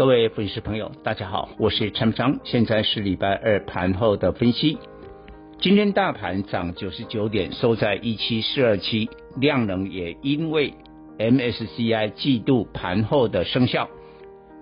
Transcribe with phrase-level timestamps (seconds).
[0.00, 4.78] 各位粉丝朋友，大家好，我是陈昌，现在是礼拜二盘后的分析。
[5.58, 10.72] 今天大盘涨九十九点，收在一七四二七，量能也因为
[11.18, 13.90] MSCI 季度盘后的生效，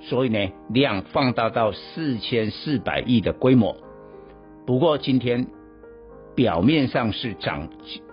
[0.00, 3.76] 所以呢量放大到四千四百亿的规模。
[4.66, 5.46] 不过今天
[6.34, 7.68] 表面上是涨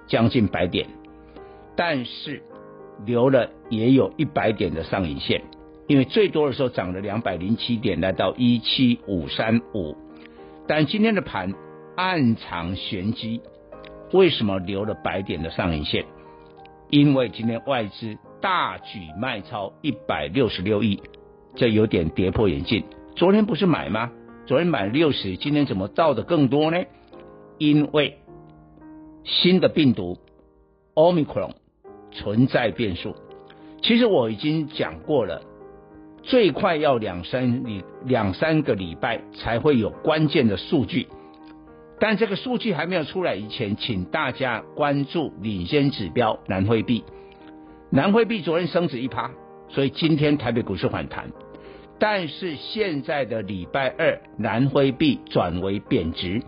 [0.06, 0.88] 将近百点。
[1.76, 2.44] 但是
[3.04, 5.42] 留了也有一百点的上影线，
[5.88, 9.96] 因为最多的时候涨了两百零七点，来到一七五三五。
[10.68, 11.54] 但今天的盘
[11.96, 13.42] 暗藏玄机，
[14.12, 16.06] 为什么留了白点的上影线？
[16.90, 21.02] 因为今天外资大举卖超一百六十六亿，
[21.56, 22.84] 这有点跌破眼镜。
[23.16, 24.12] 昨天不是买吗？
[24.46, 26.84] 昨天买六十，今天怎么倒的更多呢？
[27.58, 28.20] 因为
[29.24, 30.18] 新的病毒
[30.94, 31.52] Omicron。
[32.18, 33.14] 存在变数，
[33.82, 35.42] 其实我已经讲过了，
[36.26, 41.08] 最快要两三礼两三个礼拜才会有关键的数据，
[42.00, 47.04] 但这个数据还没有出来以前，请大家关注领先指标南汇币，
[47.92, 49.30] 南汇币昨天升值一趴，
[49.70, 51.32] 所以今天台北股市反弹，
[52.00, 56.42] 但是现在的礼拜二南汇币转为贬值，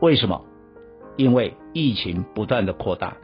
[0.00, 0.40] 为什么？
[1.16, 3.16] 因为疫情不断的扩大。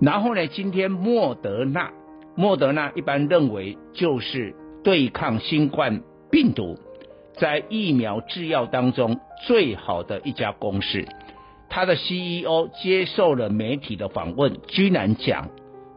[0.00, 1.92] 然后呢，今天莫德纳，
[2.36, 6.78] 莫德纳一般认为就是对抗新冠病毒
[7.34, 11.04] 在疫苗制药当中最好的一家公司。
[11.68, 15.48] 他的 CEO 接受了媒体的访问，居然讲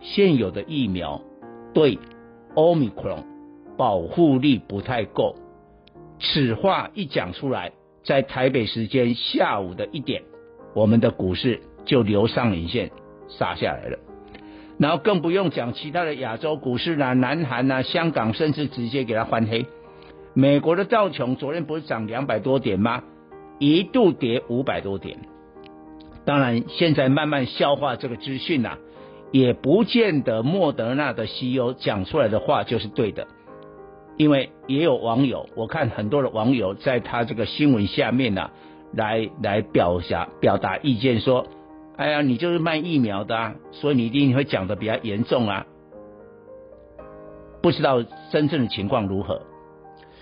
[0.01, 1.22] 现有的疫苗
[1.73, 2.00] 对
[2.56, 3.23] Omicron
[3.78, 5.35] 保护力不太够。
[6.19, 7.72] 此话一讲出来，
[8.03, 10.23] 在台北时间下午的一点，
[10.73, 12.91] 我们的股市就留上影线。
[13.29, 14.00] 杀下来了，
[14.77, 19.65] 然后更不用讲其他的亚洲股市啦、南韩啦、香港，甚至直接给它翻黑。
[20.33, 23.03] 美国的道琼昨天不是涨两百多点吗？
[23.57, 25.17] 一度跌五百多点。
[26.25, 28.77] 当然，现在慢慢消化这个资讯呐，
[29.31, 33.25] 也不见得莫德纳的 CEO 讲出来的话就是对的，
[34.15, 38.51] 因为也有网友，我看很多的网友在他这个新闻下面呐，
[38.94, 41.47] 来来表达表达意见说。
[41.97, 45.66] 哎呀，你就是卖疫苗的啊，所以你一定会讲的比较严重啊。
[47.62, 49.41] 不知道真正的情况如何，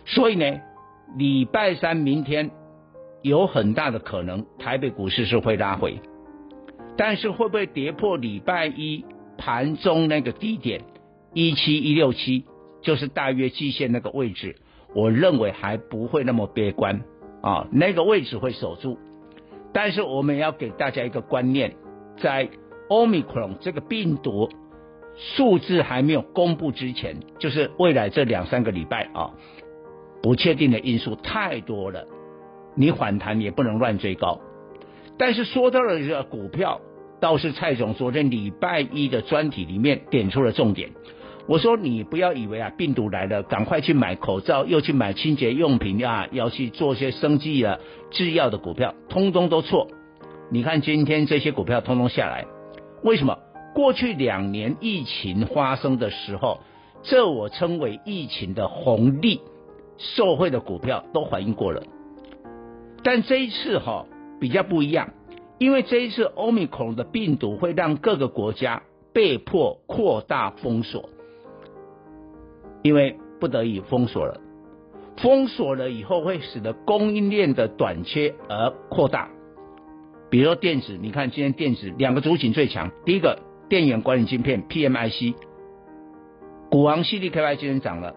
[0.06, 0.62] 所以呢，
[1.18, 2.50] 礼拜三明天
[3.22, 6.00] 有很大的可能台北股市是会拉回，
[6.98, 9.04] 但是会不会跌破礼拜一
[9.38, 10.82] 盘中那个低点
[11.34, 12.46] 一七一六七，
[12.82, 14.56] 就是大约季线那个位置？
[14.96, 17.02] 我认为还不会那么悲观
[17.42, 18.98] 啊，那个位置会守住。
[19.76, 21.76] 但是我们要给大家一个观念，
[22.22, 22.48] 在
[22.88, 24.50] Omicron 这个病毒
[25.18, 29.32] 数字还没有公布之前，就是未来这两三个礼拜啊，
[30.24, 32.08] 不确定的因素太多了，
[32.74, 34.40] 你反弹也不能乱追高。
[35.18, 36.80] 但是说到了这个股票，
[37.20, 40.92] 倒是蔡总昨天礼拜一的专题里面点出了重点。
[41.48, 47.80] 我说你不要以为啊，病毒来了，赶快去买口罩，又去买清洁用品啊，要去做些生技的
[48.10, 49.88] 制药的股票，通通都错。
[50.50, 52.46] 你看今天这些股票通通下来，
[53.04, 53.38] 为什么？
[53.76, 56.62] 过去两年疫情发生的时候，
[57.04, 59.42] 这我称为疫情的红利，
[59.98, 61.84] 受惠的股票都反应过了。
[63.04, 64.06] 但这一次哈
[64.40, 65.10] 比较不一样，
[65.60, 68.82] 因为这一次 Omicron 的病毒会让各个国家
[69.14, 71.10] 被迫扩大封锁。
[72.86, 74.40] 因为不得已封锁了，
[75.18, 79.28] 封锁了以后会使得供应链的短缺而扩大。
[80.30, 83.40] 比如电子，你看今天电子两个族群最强，第一个
[83.70, 85.34] 电源管理晶片 PMIC，
[86.70, 88.14] 股王矽力 KY 今天涨了，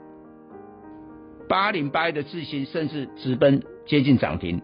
[1.48, 4.60] 八零八一的智新甚至直奔接近涨停。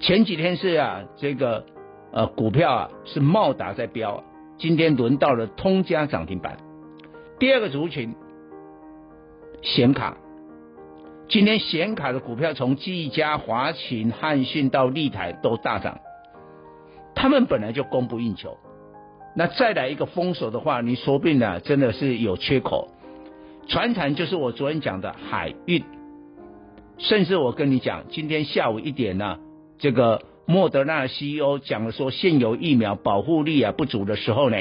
[0.00, 1.66] 前几天是啊这个
[2.12, 4.24] 呃股票啊是茂达在飙，
[4.56, 6.56] 今天轮到了通家涨停板。
[7.38, 8.14] 第二个族群。
[9.62, 10.16] 显卡，
[11.28, 16.00] 今天显卡的股票从技嘉、华擎、汉讯到立台都大涨，
[17.14, 18.58] 他们本来就供不应求，
[19.36, 22.88] 那再来一个封锁的话，你说不定呢真的是有缺口，
[23.68, 25.84] 传产就是我昨天讲的海运，
[26.98, 29.38] 甚至我跟你讲，今天下午一点呢、
[29.78, 34.56] 这个莫德纳 CEO 讲了说，现有疫苗保护力啊不足的时候呢，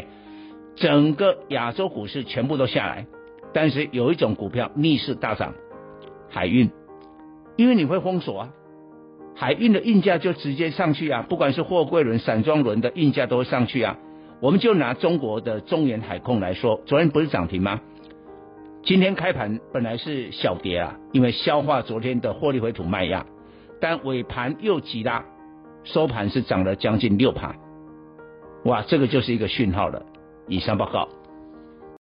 [0.75, 3.07] 整个亚洲股市全部都下来，
[3.53, 5.53] 但是有一种股票逆势大涨，
[6.29, 6.69] 海运，
[7.57, 8.49] 因为你会封锁啊，
[9.35, 13.97] 海运的运价就直接上去啊，不管是货柜轮、散装轮的运价都会上去啊。
[14.39, 17.81] 我们就拿中国的中远海控来说，昨天不是涨停吗？
[18.83, 23.25] 今天开盘本来是小跌啊，因为消化昨天的获利回吐卖压，
[23.79, 25.25] 但尾盘又急拉，
[25.83, 27.55] 收盘是涨了将近六盘。
[28.65, 30.03] 哇，这个就是一个讯号了。
[30.47, 31.07] 以上报告。